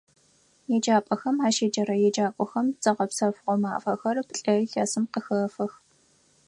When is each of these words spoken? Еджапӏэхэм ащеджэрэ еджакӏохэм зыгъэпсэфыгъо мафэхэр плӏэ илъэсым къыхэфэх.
Еджапӏэхэм 0.75 1.37
ащеджэрэ 1.47 1.95
еджакӏохэм 2.07 2.67
зыгъэпсэфыгъо 2.83 3.55
мафэхэр 3.63 4.17
плӏэ 4.27 4.53
илъэсым 4.63 5.05
къыхэфэх. 5.13 5.71